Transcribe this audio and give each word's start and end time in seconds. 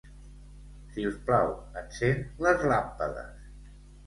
Si 0.95 1.05
us 1.09 1.19
plau, 1.27 1.51
encén 1.83 2.25
les 2.47 2.65
làmpades. 2.73 3.47